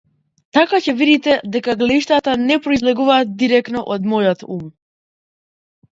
[0.57, 4.65] Така ќе видите дека гледиштата не произлегуваат дирекно од мојот ум.